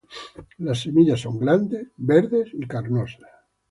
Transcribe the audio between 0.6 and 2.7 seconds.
semillas son grandes, verdes y